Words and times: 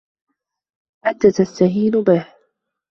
أنت 1.05 1.27
تستهين 1.27 1.91
به. 2.03 2.27